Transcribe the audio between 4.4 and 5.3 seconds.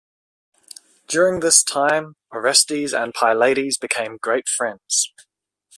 friends.